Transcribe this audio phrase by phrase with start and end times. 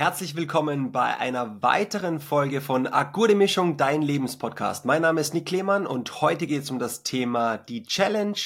[0.00, 4.86] Herzlich willkommen bei einer weiteren Folge von Akute Mischung, dein Lebenspodcast.
[4.86, 8.38] Mein Name ist Nick Lehmann und heute geht es um das Thema Die Challenge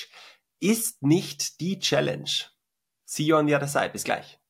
[0.58, 2.28] ist nicht die Challenge.
[3.04, 3.90] See you on the other side.
[3.90, 4.40] Bis gleich.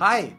[0.00, 0.32] Hi,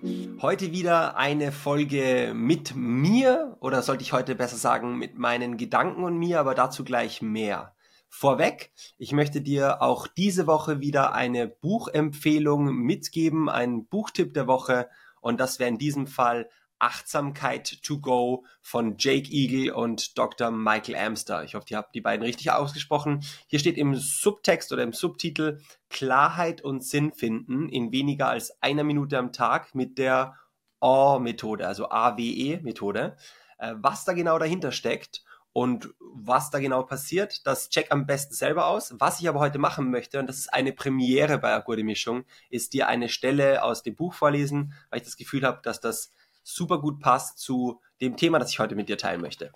[0.44, 6.04] heute wieder eine Folge mit mir oder sollte ich heute besser sagen mit meinen Gedanken
[6.04, 7.74] und mir, aber dazu gleich mehr.
[8.10, 14.90] Vorweg, ich möchte dir auch diese Woche wieder eine Buchempfehlung mitgeben, einen Buchtipp der Woche
[15.22, 16.50] und das wäre in diesem Fall
[16.84, 20.52] Achtsamkeit to Go von Jake Eagle und Dr.
[20.52, 21.46] Michael Amster.
[21.46, 23.24] Ich hoffe, ihr habt die beiden richtig ausgesprochen.
[23.48, 28.84] Hier steht im Subtext oder im Subtitel Klarheit und Sinn finden in weniger als einer
[28.84, 30.38] Minute am Tag mit der
[30.82, 33.16] AWE-Methode, also AWE-Methode.
[33.60, 35.24] Äh, was da genau dahinter steckt
[35.54, 38.94] und was da genau passiert, das check am besten selber aus.
[39.00, 42.74] Was ich aber heute machen möchte, und das ist eine Premiere bei Akurde Mischung, ist
[42.74, 46.12] dir eine Stelle aus dem Buch vorlesen, weil ich das Gefühl habe, dass das
[46.44, 49.52] super gut passt zu dem Thema, das ich heute mit dir teilen möchte.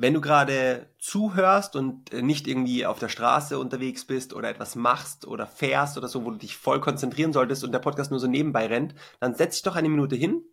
[0.00, 5.26] Wenn du gerade zuhörst und nicht irgendwie auf der Straße unterwegs bist oder etwas machst
[5.26, 8.28] oder fährst oder so, wo du dich voll konzentrieren solltest und der Podcast nur so
[8.28, 10.44] nebenbei rennt, dann setz dich doch eine Minute hin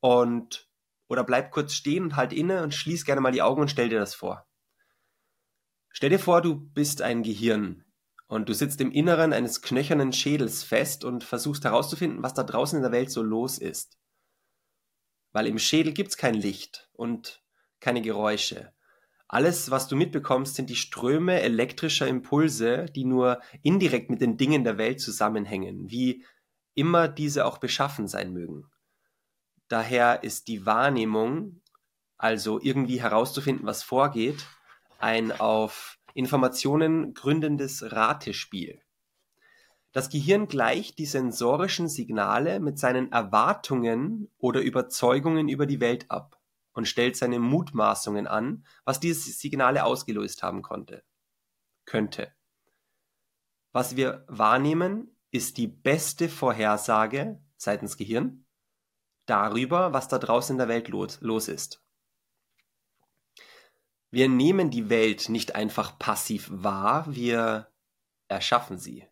[0.00, 0.68] und
[1.06, 3.88] oder bleib kurz stehen und halt inne und schließ gerne mal die Augen und stell
[3.88, 4.44] dir das vor.
[5.90, 7.83] Stell dir vor, du bist ein Gehirn
[8.34, 12.76] und du sitzt im Inneren eines knöchernen Schädels fest und versuchst herauszufinden, was da draußen
[12.76, 13.96] in der Welt so los ist.
[15.30, 17.44] Weil im Schädel gibt's kein Licht und
[17.78, 18.72] keine Geräusche.
[19.28, 24.64] Alles, was du mitbekommst, sind die Ströme elektrischer Impulse, die nur indirekt mit den Dingen
[24.64, 26.24] der Welt zusammenhängen, wie
[26.74, 28.64] immer diese auch beschaffen sein mögen.
[29.68, 31.62] Daher ist die Wahrnehmung,
[32.16, 34.44] also irgendwie herauszufinden, was vorgeht,
[34.98, 38.80] ein auf Informationen gründendes Ratespiel.
[39.92, 46.40] Das Gehirn gleicht die sensorischen Signale mit seinen Erwartungen oder Überzeugungen über die Welt ab
[46.72, 51.04] und stellt seine Mutmaßungen an, was diese Signale ausgelöst haben konnte.
[51.84, 52.32] Könnte.
[53.72, 58.46] Was wir wahrnehmen, ist die beste Vorhersage seitens Gehirn
[59.26, 61.83] darüber, was da draußen in der Welt los, los ist.
[64.14, 67.72] Wir nehmen die Welt nicht einfach passiv wahr, wir
[68.28, 69.08] erschaffen sie.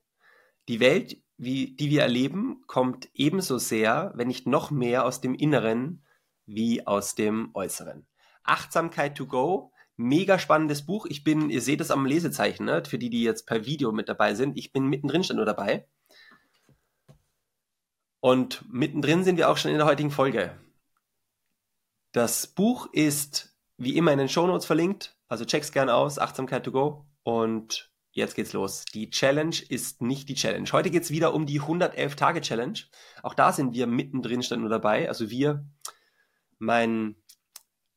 [0.69, 5.35] Die Welt, wie, die wir erleben, kommt ebenso sehr, wenn nicht noch mehr aus dem
[5.35, 6.07] Inneren
[6.47, 8.07] wie aus dem Äußeren.
[8.45, 11.07] Achtsamkeit to go, mega spannendes Buch.
[11.07, 12.85] Ich bin, ihr seht es am Lesezeichen, ne?
[12.85, 14.57] für die, die jetzt per Video mit dabei sind.
[14.57, 15.89] Ich bin mittendrin schon nur dabei.
[18.21, 20.57] Und mittendrin sind wir auch schon in der heutigen Folge.
[22.13, 23.52] Das Buch ist
[23.83, 25.17] wie immer in den Shownotes verlinkt.
[25.29, 27.07] Also check's gerne aus, Achtsamkeit to go.
[27.23, 28.85] Und jetzt geht's los.
[28.85, 30.69] Die Challenge ist nicht die Challenge.
[30.73, 32.79] Heute geht's wieder um die 111-Tage-Challenge.
[33.23, 35.09] Auch da sind wir mittendrin stand nur dabei.
[35.09, 35.65] Also wir,
[36.59, 37.17] mein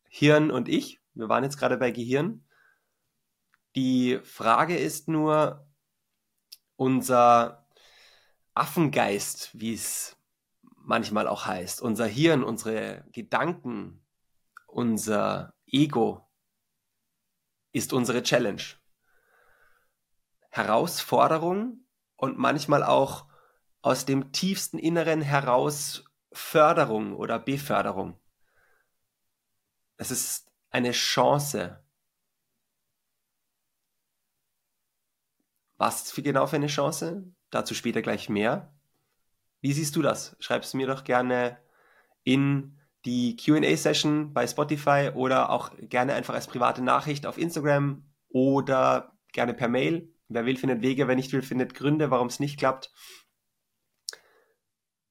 [0.10, 1.02] Hirn und ich.
[1.14, 2.46] Wir waren jetzt gerade bei Gehirn.
[3.76, 5.68] Die Frage ist nur,
[6.78, 7.68] unser
[8.54, 10.18] Affengeist, wie es
[10.78, 14.06] manchmal auch heißt, unser Hirn, unsere Gedanken,
[14.68, 16.28] unser Ego
[17.72, 18.62] ist unsere Challenge.
[20.50, 23.28] Herausforderung und manchmal auch
[23.82, 28.20] aus dem tiefsten Inneren heraus Förderung oder Beförderung.
[29.98, 31.84] Es ist eine Chance.
[35.78, 37.24] Was für genau für eine Chance?
[37.50, 38.74] Dazu später gleich mehr.
[39.62, 40.36] Wie siehst du das?
[40.40, 41.60] Schreib es mir doch gerne
[42.24, 42.75] in
[43.06, 49.54] die QA-Session bei Spotify oder auch gerne einfach als private Nachricht auf Instagram oder gerne
[49.54, 50.12] per Mail.
[50.28, 52.92] Wer will, findet Wege, wer nicht will, findet Gründe, warum es nicht klappt.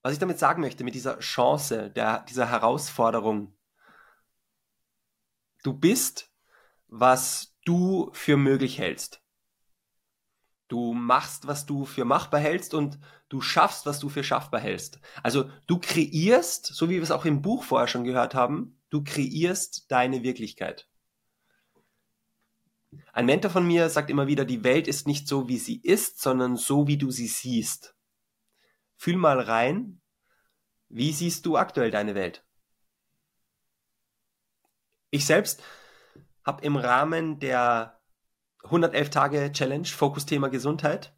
[0.03, 3.57] Was ich damit sagen möchte, mit dieser Chance, der, dieser Herausforderung,
[5.63, 6.30] du bist,
[6.89, 9.22] was du für möglich hältst.
[10.69, 12.98] Du machst, was du für machbar hältst und
[13.34, 15.01] du schaffst, was du für schaffbar hältst.
[15.25, 19.03] Also du kreierst, so wie wir es auch im Buch vorher schon gehört haben, du
[19.03, 20.89] kreierst deine Wirklichkeit.
[23.13, 26.21] Ein Mentor von mir sagt immer wieder, die Welt ist nicht so, wie sie ist,
[26.21, 27.97] sondern so, wie du sie siehst.
[28.97, 30.01] Fühl mal rein,
[30.89, 32.45] wie siehst du aktuell deine Welt?
[35.10, 35.60] Ich selbst
[36.45, 37.98] habe im Rahmen der
[38.63, 41.16] 111 Tage Challenge, Fokusthema Gesundheit.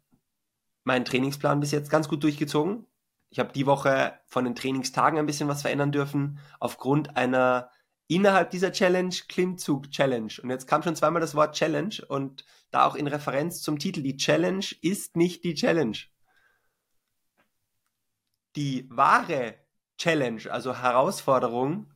[0.87, 2.87] Meinen Trainingsplan bis jetzt ganz gut durchgezogen.
[3.29, 7.69] Ich habe die Woche von den Trainingstagen ein bisschen was verändern dürfen, aufgrund einer
[8.07, 10.31] innerhalb dieser Challenge Klimmzug Challenge.
[10.41, 14.01] Und jetzt kam schon zweimal das Wort Challenge und da auch in Referenz zum Titel,
[14.01, 15.97] die Challenge ist nicht die Challenge.
[18.55, 19.55] Die wahre
[19.97, 21.91] Challenge, also Herausforderung,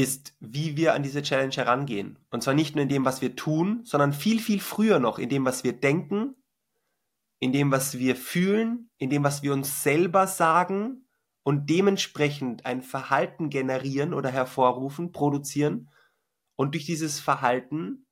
[0.00, 2.18] ist, wie wir an diese Challenge herangehen.
[2.30, 5.28] Und zwar nicht nur in dem, was wir tun, sondern viel, viel früher noch in
[5.30, 6.34] dem, was wir denken,
[7.38, 11.06] in dem, was wir fühlen, in dem, was wir uns selber sagen
[11.42, 15.88] und dementsprechend ein Verhalten generieren oder hervorrufen, produzieren
[16.56, 18.06] und durch dieses Verhalten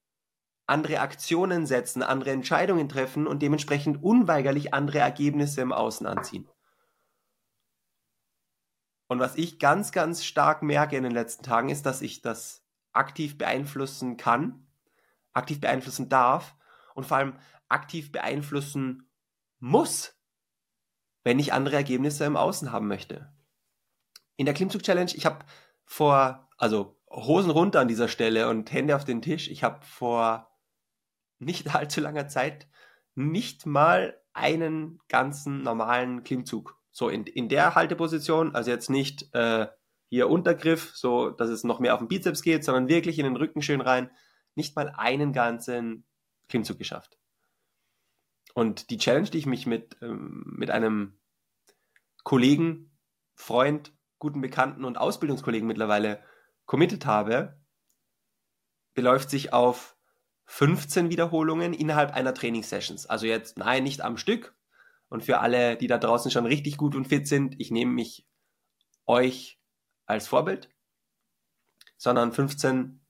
[0.67, 6.49] andere Aktionen setzen, andere Entscheidungen treffen und dementsprechend unweigerlich andere Ergebnisse im Außen anziehen.
[9.07, 12.65] Und was ich ganz, ganz stark merke in den letzten Tagen, ist, dass ich das
[12.93, 14.67] aktiv beeinflussen kann,
[15.33, 16.55] aktiv beeinflussen darf
[16.95, 17.37] und vor allem
[17.69, 19.11] aktiv beeinflussen
[19.59, 20.19] muss,
[21.23, 23.33] wenn ich andere Ergebnisse im Außen haben möchte.
[24.37, 25.45] In der Klimmzug-Challenge, ich habe
[25.85, 30.51] vor, also Hosen runter an dieser Stelle und Hände auf den Tisch, ich habe vor
[31.39, 32.69] nicht allzu langer Zeit
[33.15, 39.67] nicht mal einen ganzen normalen Klimmzug so in, in der Halteposition, also jetzt nicht äh,
[40.09, 43.35] hier Untergriff, so dass es noch mehr auf den Bizeps geht, sondern wirklich in den
[43.35, 44.13] Rücken schön rein,
[44.55, 46.07] nicht mal einen ganzen
[46.49, 47.19] Klimmzug geschafft.
[48.55, 51.19] Und die Challenge, die ich mich mit, ähm, mit einem
[52.23, 52.97] Kollegen,
[53.35, 56.23] Freund, guten Bekannten und Ausbildungskollegen mittlerweile
[56.65, 57.61] committed habe,
[58.95, 59.97] beläuft sich auf
[60.45, 63.07] 15 Wiederholungen innerhalb einer Trainingssessions.
[63.07, 64.55] Also jetzt, nein, nicht am Stück,
[65.15, 68.27] und für alle, die da draußen schon richtig gut und fit sind, ich nehme mich
[69.07, 69.61] euch
[70.07, 70.75] als Vorbild,
[71.97, 73.01] sondern 15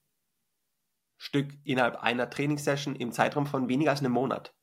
[1.16, 4.54] Stück innerhalb einer Trainingssession im Zeitraum von weniger als einem Monat.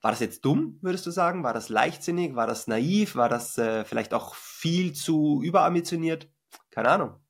[0.00, 1.44] War das jetzt dumm, würdest du sagen?
[1.44, 2.34] War das leichtsinnig?
[2.34, 3.14] War das naiv?
[3.14, 6.32] War das äh, vielleicht auch viel zu überambitioniert?
[6.70, 7.20] Keine Ahnung.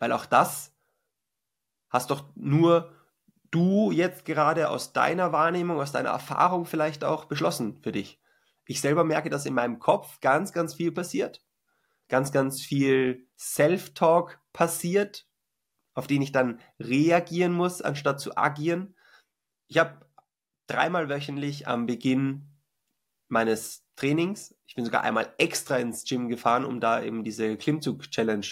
[0.00, 0.76] Weil auch das
[1.88, 2.92] hast doch nur
[3.50, 8.20] du jetzt gerade aus deiner Wahrnehmung, aus deiner Erfahrung vielleicht auch beschlossen für dich?
[8.66, 11.42] Ich selber merke, dass in meinem Kopf ganz, ganz viel passiert.
[12.08, 15.26] Ganz, ganz viel Self-Talk passiert,
[15.94, 18.94] auf den ich dann reagieren muss, anstatt zu agieren.
[19.66, 20.06] Ich habe
[20.66, 22.48] dreimal wöchentlich am Beginn
[23.28, 28.46] meines Trainings, ich bin sogar einmal extra ins Gym gefahren, um da eben diese Klimmzug-Challenge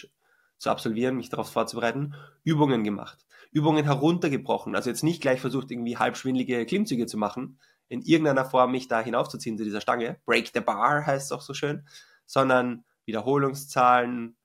[0.58, 3.26] zu absolvieren, mich darauf vorzubereiten, Übungen gemacht.
[3.56, 4.76] Übungen heruntergebrochen.
[4.76, 7.58] Also jetzt nicht gleich versucht, irgendwie halbschwindelige Klimmzüge zu machen,
[7.88, 10.20] in irgendeiner Form mich da hinaufzuziehen zu dieser Stange.
[10.26, 11.86] Break the bar heißt es auch so schön,
[12.26, 14.36] sondern Wiederholungszahlen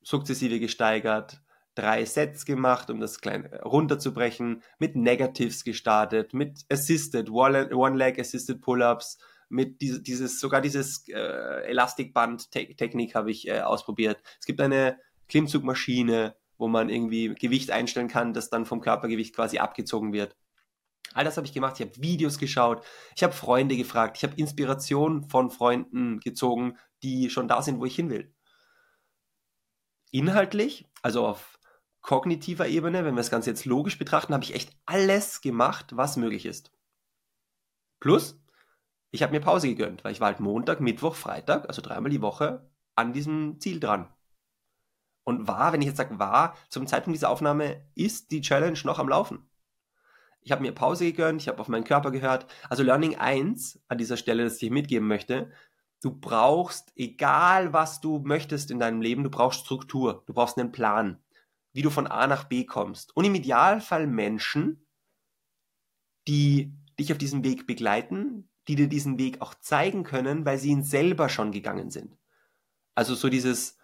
[0.00, 1.40] sukzessive gesteigert,
[1.74, 9.18] drei Sets gemacht, um das klein runterzubrechen, mit Negatives gestartet, mit Assisted, One-Leg Assisted Pull-Ups,
[9.48, 14.22] mit dieses sogar dieses äh, Elastikband-Technik habe ich äh, ausprobiert.
[14.38, 19.58] Es gibt eine Klimmzugmaschine, wo man irgendwie Gewicht einstellen kann, das dann vom Körpergewicht quasi
[19.58, 20.36] abgezogen wird.
[21.14, 21.78] All das habe ich gemacht.
[21.78, 27.30] Ich habe Videos geschaut, ich habe Freunde gefragt, ich habe Inspiration von Freunden gezogen, die
[27.30, 28.34] schon da sind, wo ich hin will.
[30.10, 31.58] Inhaltlich, also auf
[32.00, 36.16] kognitiver Ebene, wenn wir das Ganze jetzt logisch betrachten, habe ich echt alles gemacht, was
[36.16, 36.72] möglich ist.
[37.98, 38.38] Plus,
[39.10, 42.22] ich habe mir Pause gegönnt, weil ich war halt Montag, Mittwoch, Freitag, also dreimal die
[42.22, 44.08] Woche an diesem Ziel dran.
[45.26, 49.00] Und war, wenn ich jetzt sage war, zum Zeitpunkt dieser Aufnahme ist die Challenge noch
[49.00, 49.50] am Laufen.
[50.40, 52.46] Ich habe mir Pause gegönnt, ich habe auf meinen Körper gehört.
[52.70, 55.50] Also Learning 1 an dieser Stelle, das ich mitgeben möchte,
[56.00, 60.70] du brauchst, egal was du möchtest in deinem Leben, du brauchst Struktur, du brauchst einen
[60.70, 61.20] Plan,
[61.72, 63.16] wie du von A nach B kommst.
[63.16, 64.86] Und im Idealfall Menschen,
[66.28, 70.70] die dich auf diesem Weg begleiten, die dir diesen Weg auch zeigen können, weil sie
[70.70, 72.16] ihn selber schon gegangen sind.
[72.94, 73.76] Also so dieses,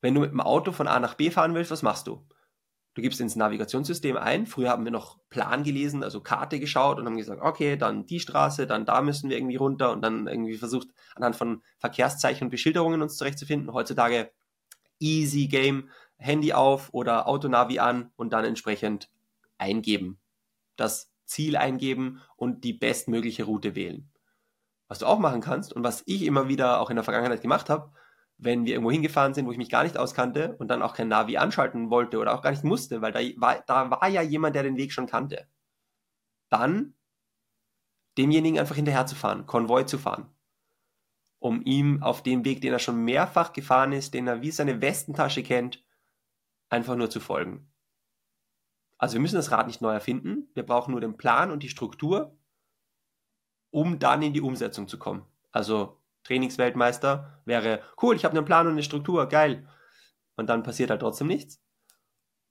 [0.00, 2.26] wenn du mit dem Auto von A nach B fahren willst, was machst du?
[2.94, 4.46] Du gibst ins Navigationssystem ein.
[4.46, 8.18] Früher haben wir noch Plan gelesen, also Karte geschaut und haben gesagt, okay, dann die
[8.18, 12.50] Straße, dann da müssen wir irgendwie runter und dann irgendwie versucht, anhand von Verkehrszeichen und
[12.50, 13.72] Beschilderungen uns zurechtzufinden.
[13.72, 14.32] Heutzutage
[14.98, 19.08] easy game, Handy auf oder Autonavi an und dann entsprechend
[19.58, 20.18] eingeben.
[20.74, 24.10] Das Ziel eingeben und die bestmögliche Route wählen.
[24.88, 27.70] Was du auch machen kannst und was ich immer wieder auch in der Vergangenheit gemacht
[27.70, 27.92] habe,
[28.38, 31.08] wenn wir irgendwo hingefahren sind, wo ich mich gar nicht auskannte und dann auch kein
[31.08, 34.54] Navi anschalten wollte oder auch gar nicht musste, weil da war, da war ja jemand,
[34.54, 35.48] der den Weg schon kannte.
[36.48, 36.94] Dann
[38.16, 40.28] demjenigen einfach hinterher zu fahren, Konvoi zu fahren,
[41.38, 44.80] um ihm auf dem Weg, den er schon mehrfach gefahren ist, den er wie seine
[44.80, 45.84] Westentasche kennt,
[46.68, 47.70] einfach nur zu folgen.
[48.98, 51.68] Also wir müssen das Rad nicht neu erfinden, wir brauchen nur den Plan und die
[51.68, 52.38] Struktur
[53.70, 55.24] um dann in die Umsetzung zu kommen.
[55.52, 55.97] Also
[56.28, 59.66] Trainingsweltmeister wäre cool, ich habe einen Plan und eine Struktur, geil.
[60.36, 61.60] Und dann passiert halt trotzdem nichts.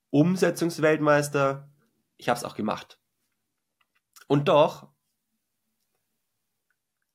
[0.10, 1.70] Umsetzungsweltmeister,
[2.18, 3.00] ich habe es auch gemacht.
[4.28, 4.90] Und doch,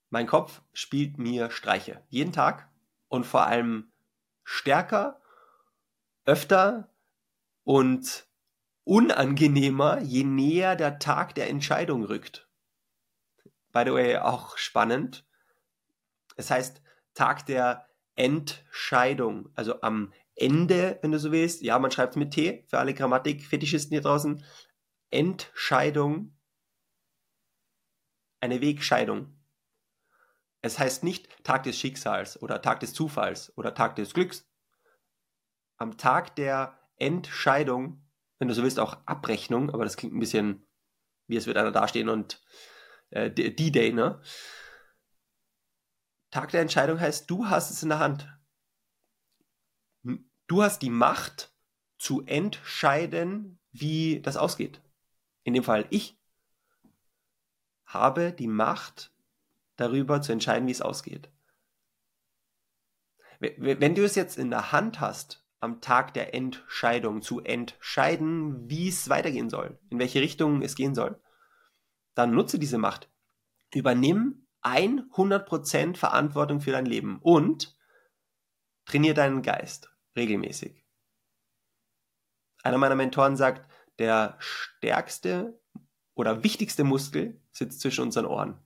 [0.09, 2.01] mein Kopf spielt mir Streiche.
[2.09, 2.71] Jeden Tag
[3.09, 3.91] und vor allem
[4.45, 5.21] stärker,
[6.25, 6.91] öfter
[7.65, 8.29] und
[8.85, 12.49] unangenehmer, je näher der Tag der Entscheidung rückt.
[13.73, 15.25] By the way, auch spannend.
[16.37, 16.83] Es heißt
[17.15, 19.51] Tag der Entscheidung.
[19.55, 21.63] Also am Ende, wenn du so willst.
[21.63, 24.45] Ja, man schreibt mit T für alle Grammatik-Fetischisten hier draußen.
[25.11, 26.37] Entscheidung.
[28.41, 29.39] Eine Wegscheidung.
[30.63, 34.49] Es heißt nicht Tag des Schicksals oder Tag des Zufalls oder Tag des Glücks.
[35.77, 38.09] Am Tag der Entscheidung,
[38.39, 40.67] wenn du so willst, auch Abrechnung, aber das klingt ein bisschen,
[41.27, 42.41] wie es wird einer dastehen und
[43.11, 44.21] äh, D-Day, ne?
[46.33, 48.27] Tag der Entscheidung heißt, du hast es in der Hand.
[50.47, 51.55] Du hast die Macht
[51.99, 54.83] zu entscheiden, wie das ausgeht.
[55.45, 56.19] In dem Fall ich
[57.85, 59.13] habe die Macht
[59.77, 61.31] darüber zu entscheiden, wie es ausgeht.
[63.39, 68.89] Wenn du es jetzt in der Hand hast, am Tag der Entscheidung zu entscheiden, wie
[68.89, 71.21] es weitergehen soll, in welche Richtung es gehen soll,
[72.15, 73.11] dann nutze diese Macht.
[73.75, 77.77] Übernimm 100% Verantwortung für dein Leben und
[78.85, 80.85] trainiere deinen Geist regelmäßig.
[82.63, 85.61] Einer meiner Mentoren sagt, der stärkste
[86.15, 88.59] oder wichtigste Muskel sitzt zwischen unseren Ohren.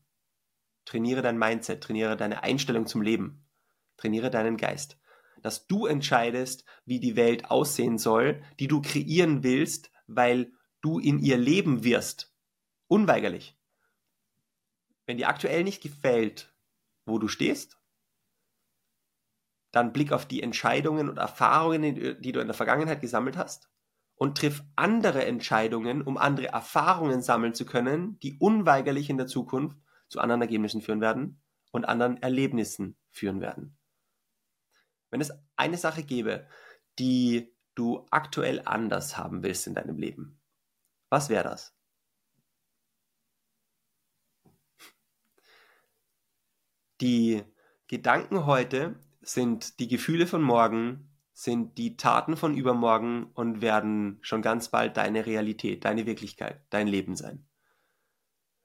[0.85, 3.47] Trainiere dein Mindset, trainiere deine Einstellung zum Leben,
[3.97, 4.99] trainiere deinen Geist.
[5.43, 11.19] Dass du entscheidest, wie die Welt aussehen soll, die du kreieren willst, weil du in
[11.19, 12.35] ihr leben wirst.
[12.89, 13.56] Unweigerlich.
[15.07, 16.55] Wenn dir aktuell nicht gefällt,
[17.07, 17.79] wo du stehst,
[19.73, 23.71] dann Blick auf die Entscheidungen und Erfahrungen, die du in der Vergangenheit gesammelt hast
[24.15, 29.77] und triff andere Entscheidungen, um andere Erfahrungen sammeln zu können, die unweigerlich in der Zukunft
[30.09, 33.77] zu anderen Ergebnissen führen werden und anderen Erlebnissen führen werden.
[35.11, 36.49] Wenn es eine Sache gäbe,
[36.99, 40.41] die du aktuell anders haben willst in deinem Leben,
[41.11, 41.76] was wäre das?
[47.01, 47.45] Die
[47.89, 54.41] Gedanken heute sind die Gefühle von morgen, sind die Taten von übermorgen und werden schon
[54.41, 57.47] ganz bald deine Realität, deine Wirklichkeit, dein Leben sein.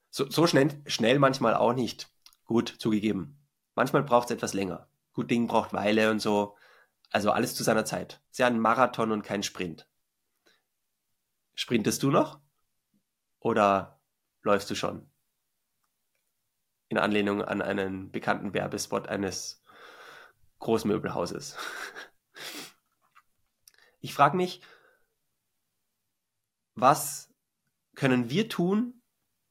[0.09, 2.09] So, so schnell, schnell manchmal auch nicht.
[2.45, 3.45] Gut, zugegeben.
[3.75, 4.89] Manchmal braucht es etwas länger.
[5.13, 6.55] Gut Ding braucht Weile und so.
[7.09, 8.21] Also alles zu seiner Zeit.
[8.31, 9.89] Ist ja ein Marathon und kein Sprint.
[11.53, 12.39] Sprintest du noch?
[13.39, 13.99] Oder
[14.43, 15.10] läufst du schon?
[16.91, 19.63] In Anlehnung an einen bekannten Werbespot eines
[20.59, 21.57] Großmöbelhauses.
[24.03, 24.63] Ich frage mich,
[26.73, 27.31] was
[27.93, 28.99] können wir tun,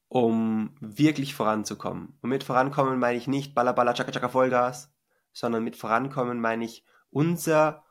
[0.09, 2.19] um wirklich voranzukommen?
[2.21, 4.93] Und mit vorankommen meine ich nicht Balla Balla Chaka Chaka Vollgas,
[5.33, 7.85] sondern mit vorankommen meine ich unser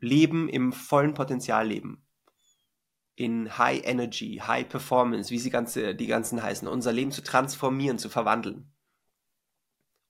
[0.00, 2.01] Leben im vollen Potenzial leben
[3.14, 7.98] in High Energy, High Performance, wie sie ganze, die ganzen heißen, unser Leben zu transformieren,
[7.98, 8.72] zu verwandeln.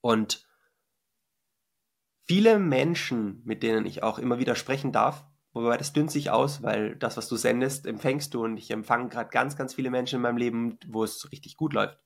[0.01, 0.47] Und
[2.25, 6.63] viele Menschen, mit denen ich auch immer wieder sprechen darf, wobei das dünnt sich aus,
[6.63, 10.17] weil das, was du sendest, empfängst du und ich empfange gerade ganz, ganz viele Menschen
[10.17, 11.99] in meinem Leben, wo es richtig gut läuft,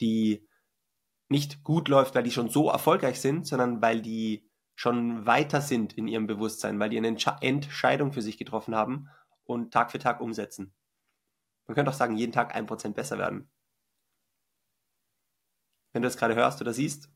[0.00, 0.48] die
[1.28, 5.92] nicht gut läuft, weil die schon so erfolgreich sind, sondern weil die schon weiter sind
[5.92, 9.08] in ihrem Bewusstsein, weil die eine Entscheidung für sich getroffen haben
[9.48, 10.74] und Tag für Tag umsetzen.
[11.66, 13.50] Man könnte auch sagen, jeden Tag ein Prozent besser werden.
[15.92, 17.10] Wenn du das gerade hörst oder siehst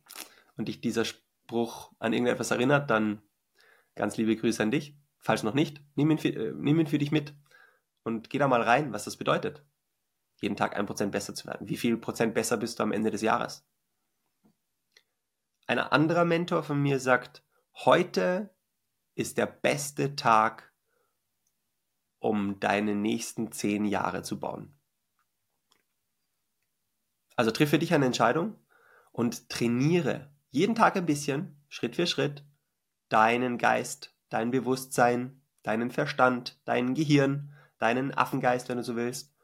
[0.57, 3.23] und dich dieser Spruch an irgendetwas erinnert, dann
[3.95, 4.97] ganz liebe Grüße an dich.
[5.19, 7.35] Falls noch nicht, nimm ihn, für, äh, nimm ihn für dich mit
[8.03, 9.65] und geh da mal rein, was das bedeutet.
[10.41, 11.69] Jeden Tag ein Prozent besser zu werden.
[11.69, 13.69] Wie viel Prozent besser bist du am Ende des Jahres?
[15.67, 18.55] Ein anderer Mentor von mir sagt, heute
[19.15, 20.72] ist der beste Tag
[22.23, 24.73] um deine nächsten zehn Jahre zu bauen.
[27.35, 28.57] Also triff für dich eine Entscheidung
[29.11, 32.45] und trainiere jeden Tag ein bisschen, Schritt für Schritt,
[33.09, 39.35] deinen Geist, dein Bewusstsein, deinen Verstand, dein Gehirn, deinen Affengeist, wenn du so willst,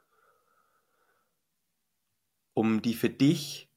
[2.54, 3.72] um die für dich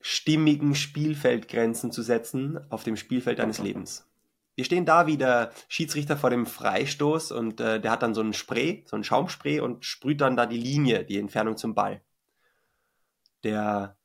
[0.00, 4.11] stimmigen Spielfeldgrenzen zu setzen auf dem Spielfeld deines Lebens
[4.54, 8.20] wir stehen da wie der Schiedsrichter vor dem Freistoß und äh, der hat dann so
[8.20, 12.02] ein Spray, so ein Schaumspray und sprüht dann da die Linie, die Entfernung zum Ball.
[13.44, 13.96] Der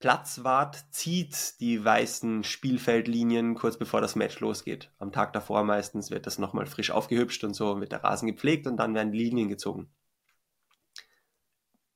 [0.00, 4.90] Platzwart zieht die weißen Spielfeldlinien kurz bevor das Match losgeht.
[4.98, 8.66] Am Tag davor meistens wird das nochmal frisch aufgehübscht und so wird der Rasen gepflegt
[8.66, 9.92] und dann werden die Linien gezogen.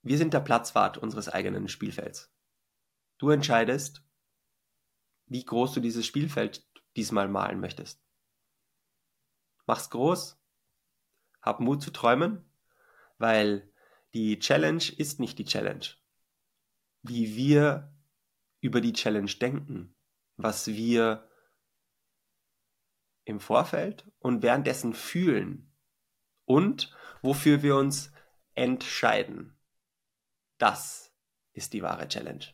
[0.03, 2.31] Wir sind der Platzwart unseres eigenen Spielfelds.
[3.17, 4.05] Du entscheidest,
[5.27, 6.63] wie groß du dieses Spielfeld
[6.97, 8.01] diesmal malen möchtest.
[9.67, 10.39] Mach's groß,
[11.43, 12.45] hab Mut zu träumen,
[13.19, 13.71] weil
[14.13, 15.87] die Challenge ist nicht die Challenge.
[17.03, 17.93] Wie wir
[18.61, 19.95] über die Challenge denken,
[20.37, 21.29] was wir
[23.25, 25.73] im Vorfeld und währenddessen fühlen
[26.45, 28.13] und wofür wir uns
[28.55, 29.57] entscheiden.
[30.59, 31.13] Das
[31.53, 32.45] ist die wahre Challenge.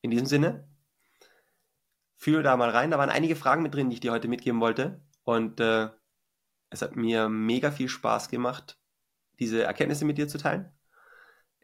[0.00, 0.68] In diesem Sinne,
[2.22, 2.92] fühle da mal rein.
[2.92, 5.00] Da waren einige Fragen mit drin, die ich dir heute mitgeben wollte.
[5.24, 5.88] Und äh,
[6.70, 8.78] es hat mir mega viel Spaß gemacht,
[9.40, 10.72] diese Erkenntnisse mit dir zu teilen.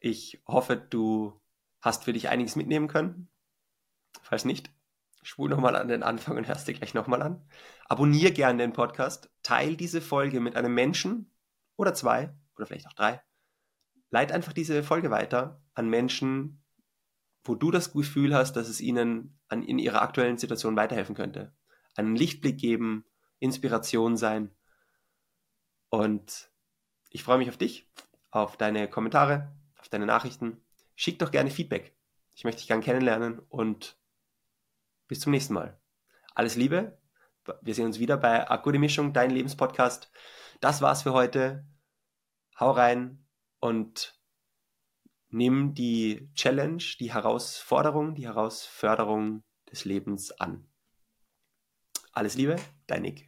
[0.00, 1.40] Ich hoffe, du
[1.80, 3.28] hast für dich einiges mitnehmen können.
[4.22, 4.72] Falls nicht,
[5.22, 7.48] spul nochmal an den Anfang und hörst dir gleich nochmal an.
[7.86, 11.30] Abonnier gerne den Podcast, teil diese Folge mit einem Menschen
[11.76, 13.22] oder zwei oder vielleicht auch drei.
[14.10, 16.64] Leit einfach diese Folge weiter an Menschen,
[17.44, 21.54] wo du das Gefühl hast, dass es ihnen an, in ihrer aktuellen Situation weiterhelfen könnte.
[21.96, 23.04] Einen Lichtblick geben,
[23.38, 24.54] Inspiration sein.
[25.88, 26.50] Und
[27.10, 27.90] ich freue mich auf dich,
[28.30, 30.62] auf deine Kommentare, auf deine Nachrichten
[31.00, 31.96] Schick doch gerne Feedback.
[32.34, 33.96] Ich möchte dich gerne kennenlernen und
[35.06, 35.80] bis zum nächsten Mal.
[36.34, 37.00] Alles Liebe.
[37.62, 40.10] Wir sehen uns wieder bei Akute Mischung, dein Lebenspodcast.
[40.60, 41.64] Das war's für heute.
[42.58, 43.24] Hau rein
[43.60, 44.17] und
[45.30, 50.66] nimm die Challenge, die Herausforderung, die Herausforderung des Lebens an.
[52.12, 52.56] Alles Liebe,
[52.86, 53.27] dein Nick.